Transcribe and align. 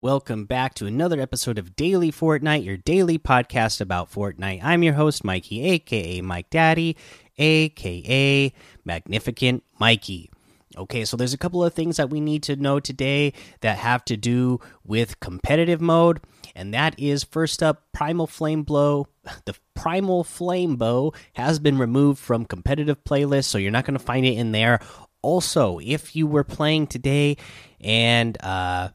Welcome 0.00 0.44
back 0.44 0.74
to 0.74 0.86
another 0.86 1.20
episode 1.20 1.58
of 1.58 1.74
Daily 1.74 2.12
Fortnite, 2.12 2.64
your 2.64 2.76
daily 2.76 3.18
podcast 3.18 3.80
about 3.80 4.12
Fortnite. 4.12 4.60
I'm 4.62 4.84
your 4.84 4.94
host, 4.94 5.24
Mikey, 5.24 5.64
aka 5.64 6.20
Mike 6.20 6.50
Daddy, 6.50 6.96
aka 7.36 8.52
Magnificent 8.84 9.64
Mikey. 9.80 10.30
Okay, 10.76 11.04
so 11.04 11.16
there's 11.16 11.34
a 11.34 11.38
couple 11.38 11.64
of 11.64 11.74
things 11.74 11.96
that 11.96 12.10
we 12.10 12.20
need 12.20 12.44
to 12.44 12.54
know 12.54 12.78
today 12.78 13.32
that 13.60 13.78
have 13.78 14.04
to 14.04 14.16
do 14.16 14.60
with 14.84 15.18
competitive 15.18 15.80
mode, 15.80 16.20
and 16.54 16.72
that 16.72 16.96
is 16.96 17.24
first 17.24 17.60
up, 17.60 17.82
Primal 17.92 18.28
Flame 18.28 18.62
Blow. 18.62 19.08
The 19.46 19.56
Primal 19.74 20.22
Flame 20.22 20.76
Bow 20.76 21.12
has 21.32 21.58
been 21.58 21.76
removed 21.76 22.20
from 22.20 22.44
competitive 22.44 23.02
playlists, 23.02 23.46
so 23.46 23.58
you're 23.58 23.72
not 23.72 23.84
going 23.84 23.98
to 23.98 24.04
find 24.04 24.24
it 24.24 24.34
in 24.34 24.52
there. 24.52 24.78
Also, 25.22 25.80
if 25.82 26.14
you 26.14 26.28
were 26.28 26.44
playing 26.44 26.86
today 26.86 27.36
and 27.80 28.40
uh, 28.40 28.90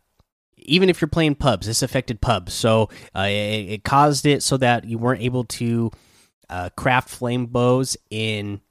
even 0.65 0.89
if 0.89 1.01
you're 1.01 1.07
playing 1.07 1.35
pubs, 1.35 1.67
this 1.67 1.81
affected 1.81 2.21
pubs. 2.21 2.53
So 2.53 2.89
uh, 3.15 3.27
it, 3.27 3.69
it, 3.69 3.83
caused 3.83 4.25
it 4.25 4.43
so 4.43 4.57
that 4.57 4.85
you 4.85 4.97
weren't 4.97 5.21
able 5.21 5.43
to 5.45 5.91
uh, 6.49 6.69
craft 6.75 7.09
flame 7.09 7.47
bows 7.47 7.97
in 8.09 8.61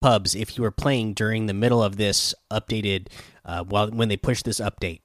pubs 0.00 0.34
if 0.34 0.56
you 0.56 0.62
were 0.62 0.70
playing 0.70 1.14
during 1.14 1.46
the 1.46 1.54
middle 1.54 1.82
of 1.82 1.96
this 1.96 2.34
updated 2.50 3.08
uh, 3.44 3.64
while 3.64 3.90
when 3.90 4.08
they 4.08 4.16
push 4.16 4.42
this 4.42 4.60
update. 4.60 5.00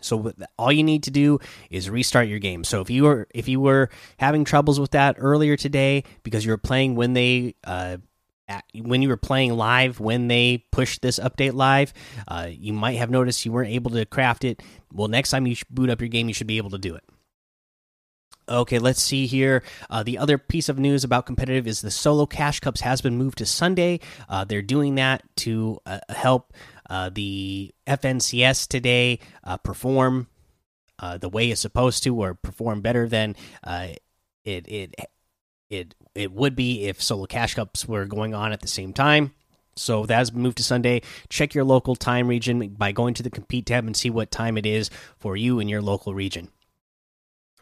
So 0.00 0.32
all 0.56 0.70
you 0.70 0.84
need 0.84 1.02
to 1.04 1.10
do 1.10 1.40
is 1.70 1.90
restart 1.90 2.28
your 2.28 2.38
game. 2.38 2.62
So 2.64 2.80
if 2.80 2.90
you 2.90 3.04
were 3.04 3.26
if 3.34 3.48
you 3.48 3.60
were 3.60 3.90
having 4.18 4.44
troubles 4.44 4.78
with 4.78 4.92
that 4.92 5.16
earlier 5.18 5.56
today 5.56 6.04
because 6.22 6.44
you 6.44 6.52
were 6.52 6.58
playing 6.58 6.94
when 6.94 7.14
they 7.14 7.56
uh, 7.64 7.96
when 8.74 9.02
you 9.02 9.08
were 9.08 9.16
playing 9.16 9.54
live 9.54 10.00
when 10.00 10.28
they 10.28 10.64
pushed 10.70 11.02
this 11.02 11.18
update 11.18 11.52
live 11.52 11.92
uh, 12.28 12.48
you 12.50 12.72
might 12.72 12.96
have 12.98 13.10
noticed 13.10 13.44
you 13.44 13.52
weren't 13.52 13.70
able 13.70 13.90
to 13.90 14.04
craft 14.06 14.44
it. 14.44 14.62
Well 14.92 15.08
next 15.08 15.30
time 15.30 15.46
you 15.46 15.56
boot 15.70 15.90
up 15.90 16.00
your 16.00 16.08
game 16.08 16.28
you 16.28 16.34
should 16.34 16.46
be 16.46 16.56
able 16.56 16.70
to 16.70 16.78
do 16.78 16.94
it. 16.94 17.04
Okay 18.48 18.78
let's 18.78 19.02
see 19.02 19.26
here. 19.26 19.62
Uh, 19.90 20.02
the 20.02 20.18
other 20.18 20.38
piece 20.38 20.68
of 20.68 20.78
news 20.78 21.04
about 21.04 21.26
competitive 21.26 21.66
is 21.66 21.80
the 21.80 21.90
solo 21.90 22.26
cash 22.26 22.60
cups 22.60 22.80
has 22.80 23.00
been 23.00 23.16
moved 23.16 23.38
to 23.38 23.46
sunday. 23.46 24.00
Uh, 24.28 24.44
they're 24.44 24.62
doing 24.62 24.94
that 24.94 25.22
to 25.36 25.78
uh, 25.84 26.00
help 26.08 26.52
uh, 26.88 27.10
the 27.10 27.74
fncs 27.86 28.66
today 28.66 29.18
uh, 29.44 29.56
perform 29.58 30.26
the 31.20 31.28
way 31.28 31.50
it's 31.50 31.60
supposed 31.60 32.02
to 32.02 32.16
or 32.16 32.34
perform 32.34 32.80
better 32.80 33.08
than 33.08 33.36
it 33.66 34.00
it 34.44 34.94
it 35.70 35.94
it 36.14 36.32
would 36.32 36.56
be 36.56 36.84
if 36.84 37.02
solo 37.02 37.26
cash 37.26 37.54
cups 37.54 37.86
were 37.86 38.04
going 38.04 38.34
on 38.34 38.52
at 38.52 38.60
the 38.60 38.68
same 38.68 38.92
time. 38.92 39.32
So 39.76 40.06
that 40.06 40.16
has 40.16 40.32
moved 40.32 40.56
to 40.56 40.64
Sunday. 40.64 41.02
Check 41.28 41.54
your 41.54 41.64
local 41.64 41.94
time 41.94 42.26
region 42.26 42.68
by 42.70 42.92
going 42.92 43.14
to 43.14 43.22
the 43.22 43.30
compete 43.30 43.66
tab 43.66 43.86
and 43.86 43.96
see 43.96 44.10
what 44.10 44.30
time 44.30 44.58
it 44.58 44.66
is 44.66 44.90
for 45.18 45.36
you 45.36 45.60
in 45.60 45.68
your 45.68 45.80
local 45.80 46.14
region. 46.14 46.48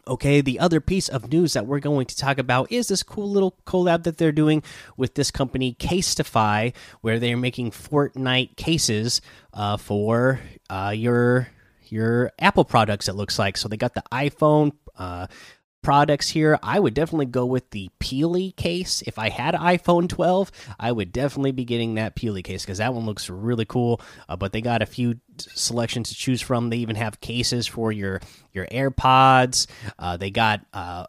Okay, 0.08 0.40
the 0.40 0.60
other 0.60 0.80
piece 0.80 1.08
of 1.08 1.32
news 1.32 1.54
that 1.54 1.66
we're 1.66 1.80
going 1.80 2.06
to 2.06 2.16
talk 2.16 2.38
about 2.38 2.70
is 2.70 2.86
this 2.86 3.02
cool 3.02 3.28
little 3.28 3.56
collab 3.66 4.04
that 4.04 4.18
they're 4.18 4.30
doing 4.30 4.62
with 4.96 5.14
this 5.14 5.32
company 5.32 5.74
Casetify, 5.80 6.72
where 7.00 7.18
they're 7.18 7.36
making 7.36 7.72
Fortnite 7.72 8.56
cases 8.56 9.20
uh, 9.52 9.76
for 9.76 10.40
uh, 10.70 10.94
your 10.94 11.48
your 11.88 12.30
Apple 12.38 12.64
products. 12.64 13.08
It 13.08 13.14
looks 13.14 13.36
like 13.36 13.56
so 13.56 13.68
they 13.68 13.76
got 13.76 13.94
the 13.94 14.04
iPhone. 14.12 14.72
Uh, 14.96 15.26
products 15.86 16.28
here, 16.28 16.58
I 16.64 16.80
would 16.80 16.94
definitely 16.94 17.26
go 17.26 17.46
with 17.46 17.70
the 17.70 17.88
Peely 18.00 18.56
case. 18.56 19.02
If 19.06 19.20
I 19.20 19.28
had 19.28 19.54
iPhone 19.54 20.08
12, 20.08 20.50
I 20.80 20.90
would 20.90 21.12
definitely 21.12 21.52
be 21.52 21.64
getting 21.64 21.94
that 21.94 22.16
Peely 22.16 22.42
case 22.42 22.64
because 22.64 22.78
that 22.78 22.92
one 22.92 23.06
looks 23.06 23.30
really 23.30 23.64
cool. 23.64 24.00
Uh, 24.28 24.34
but 24.34 24.50
they 24.50 24.60
got 24.60 24.82
a 24.82 24.86
few 24.86 25.20
selections 25.38 26.08
to 26.08 26.16
choose 26.16 26.40
from. 26.40 26.70
They 26.70 26.78
even 26.78 26.96
have 26.96 27.20
cases 27.20 27.68
for 27.68 27.92
your 27.92 28.20
your 28.52 28.66
AirPods. 28.66 29.68
Uh, 29.96 30.16
they 30.16 30.32
got 30.32 30.66
uh, 30.72 31.06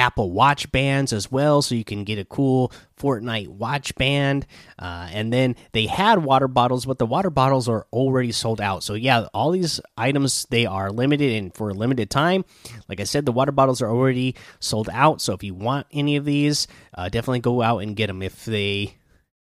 Apple 0.00 0.32
Watch 0.32 0.72
bands 0.72 1.12
as 1.12 1.30
well, 1.30 1.60
so 1.60 1.74
you 1.74 1.84
can 1.84 2.04
get 2.04 2.18
a 2.18 2.24
cool 2.24 2.72
Fortnite 2.98 3.48
watch 3.48 3.94
band. 3.94 4.46
Uh, 4.78 5.08
and 5.12 5.32
then 5.32 5.56
they 5.72 5.86
had 5.86 6.24
water 6.24 6.48
bottles, 6.48 6.86
but 6.86 6.98
the 6.98 7.06
water 7.06 7.30
bottles 7.30 7.68
are 7.68 7.86
already 7.92 8.32
sold 8.32 8.60
out. 8.60 8.82
So 8.82 8.94
yeah, 8.94 9.26
all 9.34 9.50
these 9.50 9.80
items 9.96 10.46
they 10.50 10.66
are 10.66 10.90
limited 10.90 11.32
and 11.32 11.54
for 11.54 11.68
a 11.68 11.74
limited 11.74 12.10
time. 12.10 12.44
Like 12.88 13.00
I 13.00 13.04
said, 13.04 13.26
the 13.26 13.32
water 13.32 13.52
bottles 13.52 13.82
are 13.82 13.90
already 13.90 14.34
sold 14.58 14.88
out. 14.90 15.20
So 15.20 15.34
if 15.34 15.42
you 15.42 15.54
want 15.54 15.86
any 15.92 16.16
of 16.16 16.24
these, 16.24 16.66
uh, 16.94 17.10
definitely 17.10 17.40
go 17.40 17.62
out 17.62 17.78
and 17.78 17.94
get 17.94 18.06
them 18.06 18.22
if 18.22 18.44
they 18.46 18.94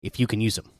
if 0.01 0.19
you 0.19 0.27
can 0.27 0.39
use 0.39 0.55
them. 0.55 0.71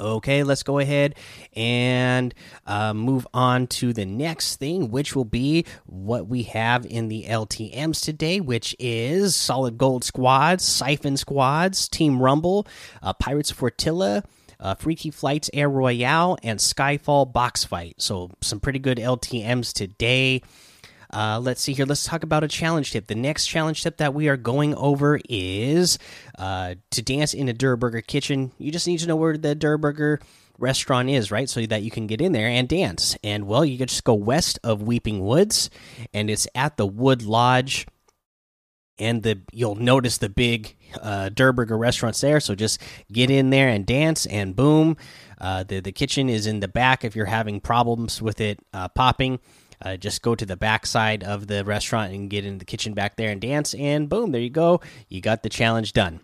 Okay, 0.00 0.44
let's 0.44 0.62
go 0.62 0.78
ahead 0.78 1.14
and 1.54 2.34
uh, 2.66 2.94
move 2.94 3.26
on 3.34 3.66
to 3.66 3.92
the 3.92 4.06
next 4.06 4.56
thing, 4.56 4.90
which 4.90 5.14
will 5.14 5.26
be 5.26 5.66
what 5.84 6.26
we 6.26 6.44
have 6.44 6.86
in 6.86 7.08
the 7.08 7.26
LTMs 7.28 8.02
today, 8.02 8.40
which 8.40 8.74
is 8.78 9.36
Solid 9.36 9.76
Gold 9.76 10.02
Squads, 10.02 10.64
Siphon 10.64 11.18
Squads, 11.18 11.86
Team 11.88 12.20
Rumble, 12.20 12.66
uh, 13.02 13.12
Pirates 13.12 13.52
Fortilla. 13.52 14.24
Uh, 14.58 14.74
Freaky 14.74 15.10
Flights 15.10 15.48
Air 15.54 15.70
Royale 15.70 16.36
and 16.42 16.58
Skyfall 16.58 17.32
Box 17.32 17.64
Fight. 17.64 17.94
So, 17.96 18.30
some 18.42 18.60
pretty 18.60 18.78
good 18.78 18.98
LTMs 18.98 19.72
today. 19.72 20.42
Uh, 21.12 21.40
let's 21.42 21.60
see 21.60 21.72
here. 21.72 21.86
Let's 21.86 22.04
talk 22.04 22.22
about 22.22 22.44
a 22.44 22.48
challenge 22.48 22.92
tip. 22.92 23.06
The 23.06 23.14
next 23.14 23.46
challenge 23.46 23.82
tip 23.82 23.96
that 23.96 24.14
we 24.14 24.28
are 24.28 24.36
going 24.36 24.74
over 24.76 25.20
is 25.28 25.98
uh, 26.38 26.76
to 26.92 27.02
dance 27.02 27.34
in 27.34 27.48
a 27.48 27.52
Durr 27.52 27.76
Burger 27.76 28.00
kitchen. 28.00 28.52
You 28.58 28.70
just 28.70 28.86
need 28.86 28.98
to 29.00 29.06
know 29.06 29.16
where 29.16 29.36
the 29.36 29.54
Durr 29.54 29.78
Burger 29.78 30.20
restaurant 30.58 31.10
is, 31.10 31.30
right? 31.30 31.48
So 31.48 31.64
that 31.66 31.82
you 31.82 31.90
can 31.90 32.06
get 32.06 32.20
in 32.20 32.32
there 32.32 32.46
and 32.46 32.68
dance. 32.68 33.16
And 33.24 33.46
well, 33.46 33.64
you 33.64 33.78
can 33.78 33.88
just 33.88 34.04
go 34.04 34.14
west 34.14 34.58
of 34.62 34.82
Weeping 34.82 35.20
Woods, 35.20 35.70
and 36.14 36.30
it's 36.30 36.46
at 36.54 36.76
the 36.76 36.86
Wood 36.86 37.22
Lodge. 37.22 37.86
And 38.98 39.22
the 39.22 39.40
you'll 39.50 39.76
notice 39.76 40.18
the 40.18 40.28
big 40.28 40.76
uh, 41.00 41.30
Durr 41.30 41.52
Burger 41.52 41.78
restaurants 41.78 42.20
there. 42.20 42.38
So 42.38 42.54
just 42.54 42.80
get 43.10 43.30
in 43.30 43.48
there 43.48 43.68
and 43.68 43.86
dance, 43.86 44.26
and 44.26 44.54
boom, 44.54 44.98
uh, 45.40 45.64
the 45.64 45.80
the 45.80 45.90
kitchen 45.90 46.28
is 46.28 46.46
in 46.46 46.60
the 46.60 46.68
back 46.68 47.02
if 47.02 47.16
you're 47.16 47.24
having 47.24 47.60
problems 47.60 48.20
with 48.20 48.42
it 48.42 48.60
uh, 48.74 48.88
popping. 48.88 49.40
Uh, 49.82 49.96
just 49.96 50.22
go 50.22 50.34
to 50.34 50.44
the 50.44 50.56
back 50.56 50.86
side 50.86 51.24
of 51.24 51.46
the 51.46 51.64
restaurant 51.64 52.12
and 52.12 52.30
get 52.30 52.44
in 52.44 52.58
the 52.58 52.64
kitchen 52.64 52.92
back 52.92 53.16
there 53.16 53.30
and 53.30 53.40
dance, 53.40 53.74
and 53.74 54.08
boom, 54.08 54.32
there 54.32 54.40
you 54.40 54.50
go. 54.50 54.80
You 55.08 55.20
got 55.20 55.42
the 55.42 55.48
challenge 55.48 55.92
done. 55.92 56.20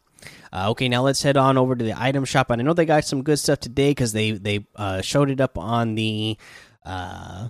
Uh, 0.52 0.70
okay, 0.70 0.88
now 0.88 1.02
let's 1.02 1.22
head 1.22 1.36
on 1.36 1.58
over 1.58 1.74
to 1.74 1.84
the 1.84 2.00
item 2.00 2.24
shop, 2.24 2.50
and 2.50 2.60
I 2.60 2.64
know 2.64 2.74
they 2.74 2.84
got 2.84 3.04
some 3.04 3.22
good 3.22 3.38
stuff 3.38 3.60
today 3.60 3.90
because 3.90 4.12
they 4.12 4.32
they 4.32 4.66
uh, 4.76 5.00
showed 5.00 5.30
it 5.30 5.40
up 5.40 5.58
on 5.58 5.94
the 5.94 6.36
uh, 6.84 7.48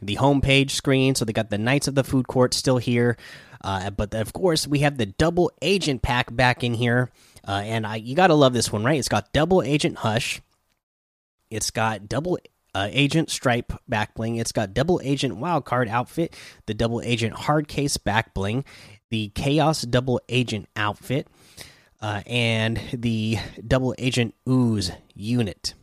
the 0.00 0.16
homepage 0.16 0.70
screen. 0.70 1.14
So 1.14 1.24
they 1.24 1.32
got 1.32 1.50
the 1.50 1.58
Knights 1.58 1.88
of 1.88 1.94
the 1.94 2.04
Food 2.04 2.28
Court 2.28 2.54
still 2.54 2.78
here, 2.78 3.16
uh, 3.62 3.90
but 3.90 4.14
of 4.14 4.32
course 4.32 4.66
we 4.66 4.80
have 4.80 4.98
the 4.98 5.06
Double 5.06 5.50
Agent 5.60 6.02
pack 6.02 6.34
back 6.34 6.64
in 6.64 6.74
here, 6.74 7.10
uh, 7.46 7.62
and 7.64 7.86
I 7.86 7.96
you 7.96 8.14
gotta 8.14 8.34
love 8.34 8.52
this 8.52 8.72
one, 8.72 8.84
right? 8.84 8.98
It's 8.98 9.08
got 9.08 9.32
Double 9.32 9.62
Agent 9.62 9.98
Hush. 9.98 10.40
It's 11.50 11.70
got 11.70 12.08
double 12.08 12.38
uh, 12.74 12.88
Agent 12.90 13.30
Stripe 13.30 13.72
back 13.88 14.14
bling. 14.14 14.36
It's 14.36 14.52
got 14.52 14.74
Double 14.74 15.00
Agent 15.02 15.38
Wildcard 15.38 15.88
outfit, 15.88 16.36
the 16.66 16.74
Double 16.74 17.00
Agent 17.02 17.34
Hard 17.34 17.68
Case 17.68 17.96
back 17.96 18.34
bling, 18.34 18.64
the 19.10 19.28
Chaos 19.34 19.82
Double 19.82 20.20
Agent 20.28 20.68
outfit, 20.76 21.26
uh, 22.00 22.22
and 22.26 22.80
the 22.92 23.38
Double 23.66 23.94
Agent 23.98 24.34
Ooze 24.48 24.92
unit. 25.14 25.74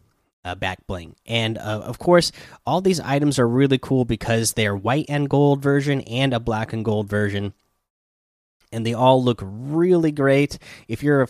Uh, 0.45 0.55
back 0.55 0.87
bling 0.87 1.17
and 1.25 1.57
uh, 1.57 1.81
of 1.83 1.99
course 1.99 2.31
all 2.65 2.79
these 2.79 3.01
items 3.01 3.37
are 3.37 3.47
really 3.47 3.77
cool 3.77 4.05
because 4.05 4.53
they're 4.53 4.75
white 4.75 5.05
and 5.09 5.29
gold 5.29 5.61
version 5.61 5.99
and 6.03 6.33
a 6.33 6.39
black 6.39 6.71
and 6.71 6.85
gold 6.85 7.09
version 7.09 7.53
and 8.71 8.85
they 8.85 8.93
all 8.93 9.21
look 9.21 9.41
really 9.43 10.13
great 10.13 10.57
if 10.87 11.03
you're 11.03 11.23
a 11.23 11.27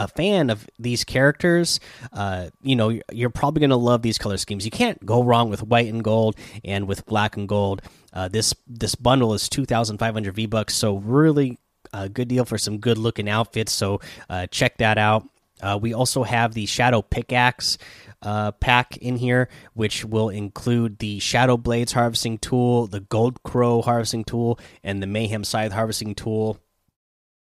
a 0.00 0.08
fan 0.08 0.48
of 0.48 0.66
these 0.78 1.04
characters, 1.04 1.78
uh, 2.12 2.48
you 2.62 2.74
know, 2.74 2.98
you're 3.12 3.30
probably 3.30 3.60
going 3.60 3.70
to 3.70 3.76
love 3.76 4.00
these 4.00 4.18
color 4.18 4.38
schemes. 4.38 4.64
You 4.64 4.70
can't 4.70 5.04
go 5.04 5.22
wrong 5.22 5.50
with 5.50 5.62
white 5.62 5.92
and 5.92 6.02
gold 6.02 6.36
and 6.64 6.88
with 6.88 7.04
black 7.04 7.36
and 7.36 7.46
gold. 7.46 7.82
Uh, 8.12 8.28
this 8.28 8.54
this 8.66 8.94
bundle 8.96 9.34
is 9.34 9.48
two 9.48 9.66
thousand 9.66 9.98
five 9.98 10.14
hundred 10.14 10.34
V 10.34 10.46
bucks, 10.46 10.74
so 10.74 10.96
really 10.96 11.58
a 11.92 12.08
good 12.08 12.28
deal 12.28 12.44
for 12.44 12.58
some 12.58 12.78
good 12.78 12.98
looking 12.98 13.28
outfits. 13.28 13.72
So 13.72 14.00
uh, 14.28 14.46
check 14.46 14.78
that 14.78 14.96
out. 14.96 15.28
Uh, 15.62 15.78
we 15.80 15.92
also 15.92 16.22
have 16.22 16.54
the 16.54 16.64
Shadow 16.66 17.02
Pickaxe 17.02 17.76
uh, 18.22 18.52
pack 18.52 18.96
in 18.96 19.16
here, 19.16 19.48
which 19.74 20.04
will 20.04 20.30
include 20.30 20.98
the 20.98 21.18
Shadow 21.20 21.58
Blades 21.58 21.92
harvesting 21.92 22.38
tool, 22.38 22.86
the 22.86 23.00
Gold 23.00 23.42
Crow 23.42 23.82
harvesting 23.82 24.24
tool, 24.24 24.58
and 24.82 25.02
the 25.02 25.06
Mayhem 25.06 25.44
Scythe 25.44 25.72
harvesting 25.72 26.14
tool 26.14 26.58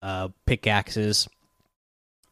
uh, 0.02 0.28
pickaxes. 0.46 1.30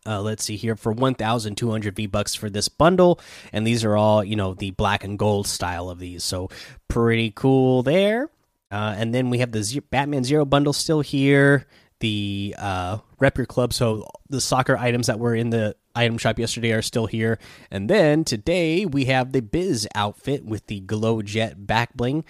Uh, 0.07 0.21
let's 0.21 0.43
see 0.43 0.55
here 0.55 0.75
for 0.75 0.91
1,200 0.91 1.95
V 1.95 2.05
bucks 2.05 2.33
for 2.33 2.49
this 2.49 2.69
bundle, 2.69 3.19
and 3.51 3.67
these 3.67 3.83
are 3.83 3.97
all 3.97 4.23
you 4.23 4.35
know 4.35 4.53
the 4.53 4.71
black 4.71 5.03
and 5.03 5.19
gold 5.19 5.47
style 5.47 5.89
of 5.89 5.99
these, 5.99 6.23
so 6.23 6.49
pretty 6.87 7.31
cool 7.31 7.83
there. 7.83 8.29
Uh, 8.71 8.95
and 8.97 9.13
then 9.13 9.29
we 9.29 9.39
have 9.39 9.51
the 9.51 9.63
Z 9.63 9.79
Batman 9.91 10.23
Zero 10.23 10.45
bundle 10.45 10.73
still 10.73 11.01
here. 11.01 11.65
The 11.99 12.53
uh, 12.59 12.99
Rep 13.19 13.37
Your 13.37 13.47
Club, 13.47 13.73
so 13.73 14.07
the 14.29 14.39
soccer 14.39 14.77
items 14.77 15.07
that 15.07 15.17
were 15.17 15.33
in 15.33 15.49
the 15.49 15.75
item 15.95 16.19
shop 16.19 16.37
yesterday 16.37 16.71
are 16.71 16.83
still 16.83 17.07
here. 17.07 17.39
And 17.71 17.89
then 17.89 18.23
today 18.23 18.85
we 18.85 19.05
have 19.05 19.31
the 19.31 19.41
Biz 19.41 19.87
outfit 19.95 20.45
with 20.45 20.67
the 20.67 20.79
Glow 20.81 21.23
Jet 21.23 21.65
back 21.65 21.95
bling 21.95 22.23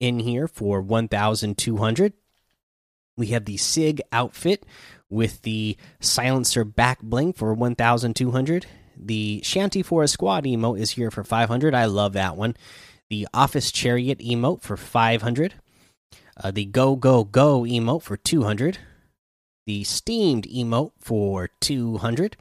in 0.00 0.18
here 0.18 0.48
for 0.48 0.80
1,200. 0.80 2.12
We 3.16 3.28
have 3.28 3.44
the 3.44 3.56
Sig 3.56 4.00
outfit 4.12 4.64
with 5.08 5.42
the 5.42 5.76
silencer 6.00 6.64
back 6.64 7.00
bling 7.00 7.32
for 7.32 7.54
1,200. 7.54 8.66
The 8.96 9.40
Shanty 9.42 9.82
for 9.82 10.02
a 10.02 10.08
Squad 10.08 10.44
emote 10.44 10.80
is 10.80 10.92
here 10.92 11.10
for 11.10 11.24
500. 11.24 11.74
I 11.74 11.84
love 11.84 12.12
that 12.14 12.36
one. 12.36 12.56
The 13.10 13.28
Office 13.34 13.70
Chariot 13.70 14.18
emote 14.18 14.62
for 14.62 14.76
500. 14.76 15.54
Uh, 16.42 16.50
the 16.50 16.64
Go 16.64 16.96
Go 16.96 17.24
Go 17.24 17.62
emote 17.62 18.02
for 18.02 18.16
200. 18.16 18.78
The 19.66 19.84
Steamed 19.84 20.44
emote 20.44 20.92
for 20.98 21.50
200. 21.60 22.36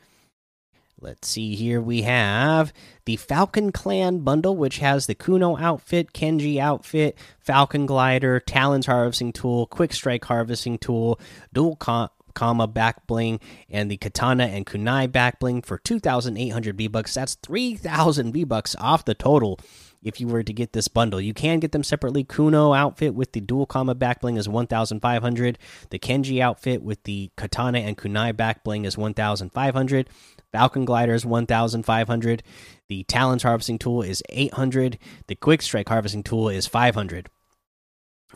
Let's 1.04 1.28
see 1.28 1.56
here. 1.56 1.82
We 1.82 2.04
have 2.04 2.72
the 3.04 3.18
Falcon 3.18 3.74
Clan 3.74 4.20
bundle, 4.20 4.56
which 4.56 4.78
has 4.78 5.06
the 5.06 5.14
Kuno 5.14 5.58
outfit, 5.58 6.14
Kenji 6.14 6.60
outfit, 6.60 7.18
Falcon 7.42 7.86
glider, 7.86 8.40
Talons 8.40 8.86
harvesting 8.86 9.34
tool, 9.34 9.66
Quick 9.66 9.92
Strike 9.92 10.24
harvesting 10.24 10.78
tool, 10.78 11.20
dual 11.52 11.76
Kama 11.76 12.68
back 12.68 13.06
bling, 13.06 13.42
and 13.70 13.92
the 13.92 13.98
Katana 13.98 14.46
and 14.46 14.66
Kunai 14.66 15.12
back 15.12 15.42
bling 15.42 15.62
for 15.62 15.78
2,800 15.78 16.78
V 16.78 16.88
bucks. 16.88 17.14
That's 17.16 17.36
3,000 17.36 18.32
V 18.32 18.46
bucks 18.46 18.74
off 18.80 19.04
the 19.04 19.14
total 19.14 19.60
if 20.04 20.20
you 20.20 20.28
were 20.28 20.44
to 20.44 20.54
get 20.54 20.74
this 20.74 20.88
bundle. 20.88 21.20
You 21.20 21.34
can 21.34 21.60
get 21.60 21.72
them 21.72 21.84
separately. 21.84 22.24
Kuno 22.24 22.74
outfit 22.74 23.16
with 23.16 23.32
the 23.32 23.42
dual 23.42 23.66
Kama 23.66 23.96
back 23.96 24.22
bling 24.22 24.38
is 24.38 24.50
1,500. 24.50 25.58
The 25.90 26.00
Kenji 26.00 26.42
outfit 26.42 26.82
with 26.82 27.04
the 27.04 27.32
Katana 27.38 27.80
and 27.80 27.98
Kunai 27.98 28.36
back 28.36 28.64
bling 28.64 28.86
is 28.86 28.98
1,500. 28.98 30.10
Falcon 30.52 30.86
Glider 30.86 31.14
is 31.14 31.26
1,500. 31.26 32.44
The 32.88 33.04
Talons 33.04 33.44
Harvesting 33.44 33.80
Tool 33.80 34.02
is 34.02 34.22
800. 34.30 35.00
The 35.28 35.36
Quick 35.36 35.62
Strike 35.62 35.90
Harvesting 35.90 36.24
Tool 36.24 36.50
is 36.50 36.68
500. 36.68 37.30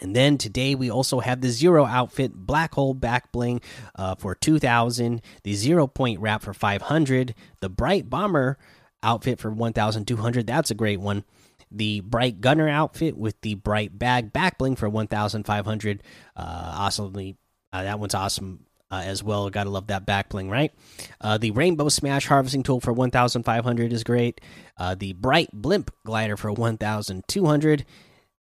And 0.01 0.15
then 0.15 0.37
today 0.37 0.75
we 0.75 0.91
also 0.91 1.19
have 1.19 1.41
the 1.41 1.49
Zero 1.49 1.85
outfit, 1.85 2.33
Black 2.33 2.73
Hole 2.75 2.93
Back 2.93 3.31
Bling 3.31 3.61
uh, 3.95 4.15
for 4.15 4.35
2,000. 4.35 5.21
The 5.43 5.53
Zero 5.53 5.87
Point 5.87 6.19
Wrap 6.19 6.41
for 6.41 6.53
500. 6.53 7.33
The 7.61 7.69
Bright 7.69 8.09
Bomber 8.09 8.57
outfit 9.03 9.39
for 9.39 9.51
1,200. 9.51 10.47
That's 10.47 10.71
a 10.71 10.75
great 10.75 10.99
one. 10.99 11.23
The 11.71 11.99
Bright 12.01 12.41
Gunner 12.41 12.69
outfit 12.69 13.17
with 13.17 13.39
the 13.41 13.55
Bright 13.55 13.97
Bag 13.97 14.31
Back 14.31 14.57
Bling 14.57 14.75
for 14.75 14.89
1,500. 14.89 16.03
Uh, 16.35 16.41
awesomely, 16.43 17.37
uh, 17.73 17.83
that 17.83 17.99
one's 17.99 18.15
awesome 18.15 18.65
uh, 18.91 19.03
as 19.05 19.23
well. 19.23 19.49
Gotta 19.49 19.69
love 19.69 19.87
that 19.87 20.05
back 20.05 20.29
bling, 20.29 20.49
right? 20.49 20.71
Uh, 21.19 21.37
the 21.37 21.51
Rainbow 21.51 21.89
Smash 21.89 22.27
harvesting 22.27 22.63
tool 22.63 22.79
for 22.79 22.93
1,500 22.93 23.93
is 23.93 24.03
great. 24.03 24.41
Uh, 24.77 24.95
the 24.95 25.13
Bright 25.13 25.49
Blimp 25.53 25.91
glider 26.05 26.37
for 26.37 26.51
1,200. 26.51 27.85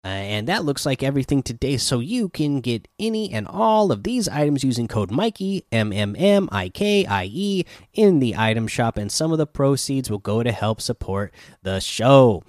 Uh, 0.04 0.08
and 0.08 0.48
that 0.48 0.64
looks 0.64 0.84
like 0.84 1.02
everything 1.02 1.42
today. 1.42 1.76
So 1.76 2.00
you 2.00 2.28
can 2.28 2.60
get 2.60 2.88
any 2.98 3.32
and 3.32 3.46
all 3.46 3.92
of 3.92 4.02
these 4.02 4.28
items 4.28 4.64
using 4.64 4.88
code 4.88 5.12
Mikey 5.12 5.64
M 5.70 5.92
M 5.92 6.16
M 6.18 6.48
I 6.50 6.70
K 6.70 7.06
I 7.06 7.30
E 7.32 7.64
in 7.94 8.18
the 8.18 8.34
item 8.36 8.66
shop, 8.66 8.96
and 8.96 9.12
some 9.12 9.30
of 9.30 9.38
the 9.38 9.46
proceeds 9.46 10.10
will 10.10 10.18
go 10.18 10.42
to 10.42 10.50
help 10.50 10.80
support 10.80 11.32
the 11.62 11.78
show. 11.78 12.42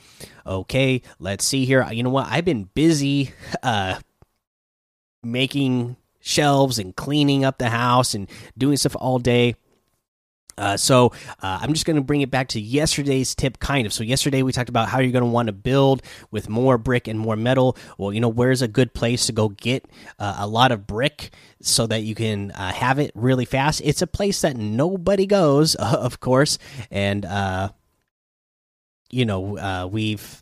Okay, 0.48 1.04
let's 1.20 1.46
see 1.46 1.66
here. 1.66 1.88
You 1.92 2.02
know 2.02 2.10
what? 2.10 2.28
I've 2.28 2.46
been 2.46 2.70
busy 2.74 3.34
uh, 3.64 4.00
making 5.22 5.96
shelves 6.20 6.80
and 6.80 6.96
cleaning 6.96 7.46
up 7.46 7.60
the 7.60 7.70
house 7.70 8.16
and 8.16 8.28
doing 8.58 8.78
stuff 8.78 8.96
all 9.00 9.20
day. 9.20 9.56
Uh, 10.58 10.78
so 10.78 11.12
uh, 11.42 11.60
I'm 11.62 11.74
just 11.74 11.86
going 11.86 11.96
to 11.96 12.02
bring 12.02 12.22
it 12.22 12.32
back 12.32 12.50
to 12.50 12.62
yesterday's 12.62 13.36
tip, 13.36 13.60
kind 13.60 13.86
of. 13.86 13.94
So 13.94 14.04
yesterday 14.04 14.44
we 14.44 14.52
talked 14.52 14.70
about 14.70 14.90
how 14.90 15.00
you're 15.00 15.12
going 15.12 15.24
to 15.24 15.30
want 15.30 15.48
to 15.48 15.54
build 15.54 16.04
with 16.32 16.50
more 16.50 16.78
brick 16.78 17.08
and 17.08 17.20
more 17.20 17.36
metal. 17.36 17.78
Well, 17.98 18.14
you 18.14 18.20
know 18.20 18.30
where's 18.30 18.62
a 18.62 18.68
good 18.68 18.94
place 18.94 19.26
to 19.28 19.32
go 19.32 19.50
get 19.50 19.86
uh, 20.20 20.36
a 20.40 20.48
lot 20.48 20.72
of 20.72 20.88
brick 20.88 21.32
so 21.62 21.88
that 21.88 22.04
you 22.04 22.16
can 22.16 22.52
uh, 22.52 22.72
have 22.72 23.00
it 23.00 23.12
really 23.16 23.46
fast. 23.46 23.82
It's 23.84 24.02
a 24.02 24.08
place 24.08 24.42
that 24.42 24.58
nobody 24.58 25.26
goes, 25.26 25.76
of 25.76 26.20
course, 26.20 26.58
and 26.92 27.26
uh, 27.26 27.70
you 29.10 29.26
know 29.26 29.88
we've 29.92 30.42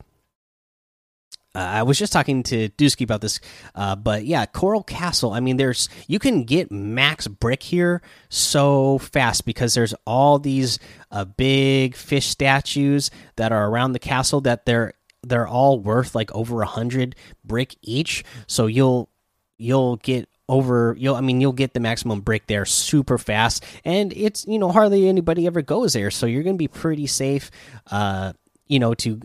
uh, 1.53 1.59
I 1.59 1.83
was 1.83 2.00
just 2.00 2.13
talking 2.13 2.44
to 2.44 2.69
Dusky 2.69 3.03
about 3.03 3.19
this, 3.19 3.42
uh, 3.75 3.95
but 3.95 4.25
yeah, 4.25 4.45
Coral 4.45 4.83
Castle. 4.83 5.33
I 5.33 5.42
mean, 5.42 5.57
there's 5.57 5.89
you 6.07 6.18
can 6.18 6.44
get 6.44 6.71
max 6.71 7.27
brick 7.27 7.62
here 7.62 8.01
so 8.30 9.00
fast 9.00 9.45
because 9.45 9.74
there's 9.74 9.94
all 10.06 10.39
these 10.39 10.80
uh, 11.12 11.25
big 11.25 11.95
fish 11.95 12.27
statues 12.27 13.12
that 13.36 13.51
are 13.51 13.69
around 13.69 13.92
the 13.92 14.00
castle 14.00 14.39
that 14.42 14.65
they're 14.65 14.94
they're 15.24 15.48
all 15.48 15.80
worth 15.80 16.15
like 16.15 16.33
over 16.33 16.62
a 16.62 16.65
hundred 16.68 17.15
brick 17.44 17.75
each. 17.81 18.24
So 18.48 18.68
you'll 18.68 19.09
you'll 19.57 19.98
get 19.98 20.30
over 20.48 20.95
you'll 20.98 21.15
I 21.15 21.21
mean 21.21 21.42
you'll 21.42 21.51
get 21.51 21.74
the 21.74 21.80
maximum 21.81 22.21
brick 22.21 22.48
there 22.48 22.65
super 22.65 23.18
fast, 23.18 23.65
and 23.83 24.13
it's 24.13 24.48
you 24.48 24.57
know 24.57 24.71
hardly 24.71 25.09
anybody 25.09 25.48
ever 25.48 25.62
goes 25.62 25.92
there, 25.92 26.12
so 26.12 26.27
you're 26.27 26.44
gonna 26.44 26.56
be 26.56 26.69
pretty 26.69 27.07
safe. 27.07 27.51
Uh, 27.92 28.31
you 28.68 28.80
know 28.80 28.94
to 28.94 29.19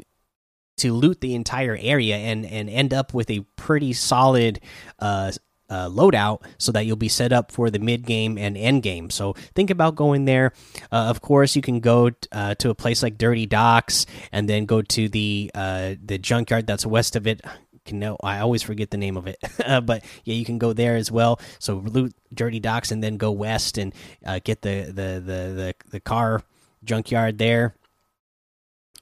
to 0.76 0.92
loot 0.92 1.20
the 1.20 1.34
entire 1.34 1.76
area 1.80 2.16
and 2.16 2.44
and 2.46 2.68
end 2.68 2.92
up 2.92 3.14
with 3.14 3.30
a 3.30 3.40
pretty 3.56 3.92
solid 3.92 4.60
uh, 4.98 5.32
uh, 5.68 5.88
loadout 5.88 6.42
so 6.58 6.72
that 6.72 6.86
you'll 6.86 6.96
be 6.96 7.08
set 7.08 7.32
up 7.32 7.50
for 7.50 7.70
the 7.70 7.78
mid 7.78 8.06
game 8.06 8.38
and 8.38 8.56
end 8.56 8.82
game. 8.82 9.10
So 9.10 9.32
think 9.54 9.70
about 9.70 9.96
going 9.96 10.24
there. 10.24 10.52
Uh, 10.92 11.06
of 11.06 11.20
course, 11.20 11.56
you 11.56 11.62
can 11.62 11.80
go 11.80 12.10
uh, 12.32 12.54
to 12.56 12.70
a 12.70 12.74
place 12.74 13.02
like 13.02 13.18
Dirty 13.18 13.46
Docks 13.46 14.06
and 14.32 14.48
then 14.48 14.66
go 14.66 14.82
to 14.82 15.08
the 15.08 15.50
uh, 15.54 15.94
the 16.04 16.18
junkyard 16.18 16.66
that's 16.66 16.86
west 16.86 17.16
of 17.16 17.26
it. 17.26 17.40
Can 17.84 18.00
know 18.00 18.16
I 18.22 18.40
always 18.40 18.62
forget 18.62 18.90
the 18.90 18.96
name 18.96 19.16
of 19.16 19.28
it, 19.28 19.38
but 19.58 20.04
yeah, 20.24 20.34
you 20.34 20.44
can 20.44 20.58
go 20.58 20.72
there 20.72 20.96
as 20.96 21.10
well. 21.10 21.40
So 21.60 21.76
loot 21.76 22.14
Dirty 22.34 22.58
Docks 22.58 22.90
and 22.90 23.02
then 23.02 23.16
go 23.16 23.30
west 23.30 23.78
and 23.78 23.94
uh, 24.24 24.40
get 24.42 24.62
the, 24.62 24.86
the 24.86 24.92
the 24.92 25.54
the 25.54 25.74
the 25.90 26.00
car 26.00 26.42
junkyard 26.84 27.38
there 27.38 27.74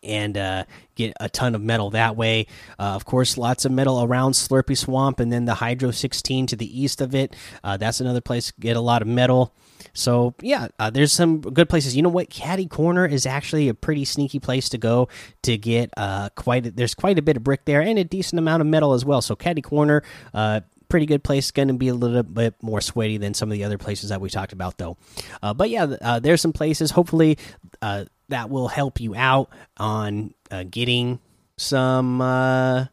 and 0.05 0.37
uh, 0.37 0.65
get 0.95 1.13
a 1.21 1.29
ton 1.29 1.55
of 1.55 1.63
metal 1.63 1.91
that 1.91 2.17
way. 2.17 2.47
Uh, 2.79 2.95
of 2.95 3.05
course, 3.05 3.37
lots 3.37 3.65
of 3.65 3.73
metal 3.73 4.03
around 4.03 4.33
Slurpy 4.33 4.77
Swamp, 4.77 5.21
and 5.21 5.33
then 5.33 5.45
the 5.45 5.55
Hydro 5.55 5.91
16 5.91 6.47
to 6.49 6.57
the 6.57 6.83
east 6.83 7.01
of 7.01 7.15
it. 7.15 7.35
Uh, 7.63 7.77
that's 7.77 8.01
another 8.01 8.21
place 8.21 8.47
to 8.47 8.55
get 8.61 8.77
a 8.77 8.81
lot 8.81 9.03
of 9.03 9.09
metal. 9.09 9.55
So 9.93 10.35
yeah, 10.41 10.69
uh, 10.79 10.91
there's 10.91 11.13
some 11.13 11.41
good 11.41 11.69
places. 11.69 11.97
You 11.97 12.03
know 12.03 12.09
what? 12.09 12.31
Catty 12.31 12.67
Corner 12.67 13.07
is 13.07 13.27
actually 13.27 13.69
a 13.69 13.75
pretty 13.75 14.05
sneaky 14.05 14.41
place 14.41 14.69
to 14.71 14.79
go 14.79 15.09
to 15.43 15.57
get 15.57 15.91
uh, 15.97 16.31
quite. 16.35 16.67
A, 16.67 16.71
there's 16.71 16.95
quite 16.95 17.19
a 17.19 17.23
bit 17.23 17.37
of 17.37 17.45
brick 17.45 17.65
there 17.65 17.81
and 17.81 17.99
a 17.99 18.05
decent 18.05 18.39
amount 18.39 18.61
of 18.61 18.67
metal 18.67 18.93
as 18.93 19.05
well. 19.05 19.23
So 19.23 19.37
Catty 19.37 19.63
Corner, 19.63 20.03
uh, 20.33 20.61
pretty 20.89 21.07
good 21.07 21.25
place. 21.25 21.51
Going 21.51 21.69
to 21.69 21.75
be 21.75 21.89
a 21.89 21.95
little 21.95 22.23
bit 22.23 22.55
more 22.63 22.81
sweaty 22.81 23.19
than 23.19 23.35
some 23.35 23.51
of 23.51 23.53
the 23.53 23.65
other 23.65 23.79
places 23.79 24.11
that 24.11 24.21
we 24.21 24.31
talked 24.31 24.53
about, 24.53 24.79
though. 24.79 24.97
Uh, 25.43 25.55
but 25.55 25.71
yeah, 25.71 25.85
uh, 26.01 26.19
there's 26.21 26.41
some 26.41 26.53
places. 26.53 26.91
Hopefully, 26.91 27.39
uh, 27.83 28.05
that 28.29 28.51
will 28.51 28.69
help 28.69 29.01
you 29.01 29.15
out 29.15 29.51
on 29.77 30.35
uh, 30.51 30.65
getting 30.71 31.21
some 31.57 32.21
uh, 32.21 32.87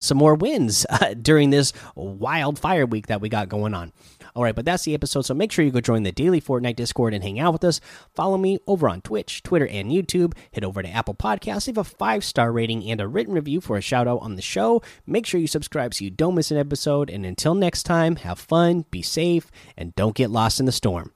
some 0.00 0.18
more 0.18 0.34
wins 0.34 0.84
uh, 0.90 1.14
during 1.14 1.50
this 1.50 1.72
wildfire 1.94 2.86
week 2.86 3.06
that 3.06 3.20
we 3.20 3.28
got 3.28 3.48
going 3.48 3.74
on. 3.74 3.92
All 4.34 4.42
right, 4.42 4.54
but 4.54 4.64
that's 4.64 4.84
the 4.84 4.94
episode. 4.94 5.22
So 5.22 5.34
make 5.34 5.52
sure 5.52 5.64
you 5.64 5.70
go 5.70 5.80
join 5.80 6.04
the 6.04 6.12
daily 6.12 6.40
Fortnite 6.40 6.76
Discord 6.76 7.12
and 7.12 7.22
hang 7.22 7.38
out 7.38 7.52
with 7.52 7.64
us. 7.64 7.80
Follow 8.14 8.38
me 8.38 8.58
over 8.66 8.88
on 8.88 9.02
Twitch, 9.02 9.42
Twitter, 9.42 9.66
and 9.66 9.90
YouTube. 9.90 10.34
Head 10.52 10.64
over 10.64 10.82
to 10.82 10.88
Apple 10.88 11.14
Podcasts, 11.14 11.66
leave 11.66 11.78
a 11.78 11.84
five 11.84 12.24
star 12.24 12.50
rating 12.50 12.88
and 12.90 13.00
a 13.00 13.08
written 13.08 13.34
review 13.34 13.60
for 13.60 13.76
a 13.76 13.82
shout 13.82 14.08
out 14.08 14.20
on 14.22 14.36
the 14.36 14.42
show. 14.42 14.82
Make 15.06 15.26
sure 15.26 15.40
you 15.40 15.46
subscribe 15.46 15.94
so 15.94 16.04
you 16.04 16.10
don't 16.10 16.34
miss 16.34 16.50
an 16.50 16.56
episode. 16.56 17.10
And 17.10 17.26
until 17.26 17.54
next 17.54 17.82
time, 17.84 18.16
have 18.16 18.38
fun, 18.38 18.86
be 18.90 19.02
safe, 19.02 19.50
and 19.76 19.94
don't 19.94 20.16
get 20.16 20.30
lost 20.30 20.60
in 20.60 20.66
the 20.66 20.72
storm. 20.72 21.12